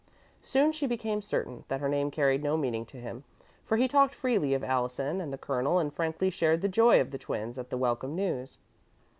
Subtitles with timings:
[0.41, 3.23] Soon she became certain that her name carried no meaning to him,
[3.63, 7.11] for he talked freely of Allison and the Colonel and frankly shared the joy of
[7.11, 8.57] the twins at the welcome news.